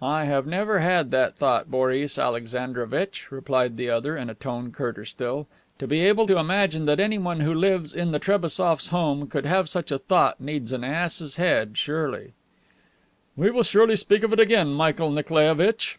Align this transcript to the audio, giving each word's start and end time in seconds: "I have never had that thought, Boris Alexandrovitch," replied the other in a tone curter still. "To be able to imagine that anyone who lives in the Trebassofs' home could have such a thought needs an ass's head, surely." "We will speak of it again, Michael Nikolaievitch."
"I 0.00 0.24
have 0.24 0.46
never 0.46 0.78
had 0.78 1.10
that 1.10 1.36
thought, 1.36 1.70
Boris 1.70 2.18
Alexandrovitch," 2.18 3.30
replied 3.30 3.76
the 3.76 3.90
other 3.90 4.16
in 4.16 4.30
a 4.30 4.34
tone 4.34 4.72
curter 4.72 5.04
still. 5.04 5.46
"To 5.78 5.86
be 5.86 6.00
able 6.00 6.24
to 6.26 6.38
imagine 6.38 6.86
that 6.86 6.98
anyone 6.98 7.40
who 7.40 7.52
lives 7.52 7.94
in 7.94 8.10
the 8.10 8.18
Trebassofs' 8.18 8.88
home 8.88 9.26
could 9.26 9.44
have 9.44 9.68
such 9.68 9.92
a 9.92 9.98
thought 9.98 10.40
needs 10.40 10.72
an 10.72 10.84
ass's 10.84 11.36
head, 11.36 11.76
surely." 11.76 12.32
"We 13.36 13.50
will 13.50 13.62
speak 13.62 14.22
of 14.22 14.32
it 14.32 14.40
again, 14.40 14.68
Michael 14.68 15.10
Nikolaievitch." 15.10 15.98